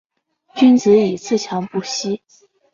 [0.55, 2.23] 君子以自强不息